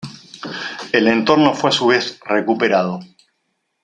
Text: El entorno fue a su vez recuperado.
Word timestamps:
El 0.93 1.07
entorno 1.07 1.53
fue 1.53 1.69
a 1.69 1.73
su 1.73 1.85
vez 1.85 2.19
recuperado. 2.25 3.01